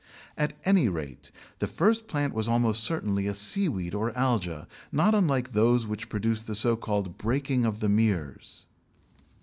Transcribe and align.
At 0.35 0.53
any 0.65 0.89
rate, 0.89 1.29
the 1.59 1.67
first 1.67 2.07
plant 2.07 2.33
was 2.33 2.47
almost 2.47 2.83
certainly 2.83 3.27
a 3.27 3.35
seaweed 3.35 3.93
or 3.93 4.11
alga 4.17 4.67
not 4.91 5.13
unlike 5.13 5.51
those 5.51 5.85
which 5.85 6.09
produce 6.09 6.41
the 6.41 6.55
so 6.55 6.75
called 6.75 7.19
"breaking 7.19 7.65
of 7.65 7.81
the 7.81 7.89
meres." 7.89 8.65